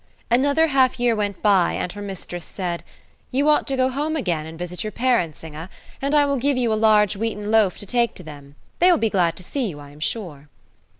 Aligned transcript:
Another 0.31 0.65
half 0.69 0.99
year 0.99 1.15
went 1.15 1.43
by, 1.43 1.73
and 1.73 1.91
her 1.91 2.01
mistress 2.01 2.43
said, 2.43 2.83
"you 3.29 3.47
ought 3.47 3.67
to 3.67 3.77
go 3.77 3.89
home 3.89 4.15
again, 4.15 4.47
and 4.47 4.57
visit 4.57 4.83
your 4.83 4.89
parents, 4.89 5.43
Inge, 5.43 5.69
and 6.01 6.15
I 6.15 6.25
will 6.25 6.37
give 6.37 6.57
you 6.57 6.73
a 6.73 6.73
large 6.73 7.15
wheaten 7.15 7.51
loaf 7.51 7.77
to 7.77 7.85
take 7.85 8.15
to 8.15 8.23
them, 8.23 8.55
they 8.79 8.89
will 8.89 8.97
be 8.97 9.11
glad 9.11 9.35
to 9.35 9.43
see 9.43 9.67
you, 9.67 9.79
I 9.79 9.91
am 9.91 9.99
sure." 9.99 10.49